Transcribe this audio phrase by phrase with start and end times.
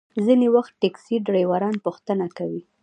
[0.25, 2.61] ځینې وخت ټکسي ډریوران پوښتنه کوي.